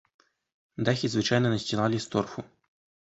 Дахі 0.89 1.11
звычайна 1.15 1.47
насцілалі 1.57 1.97
з 2.07 2.11
торфу. 2.15 2.47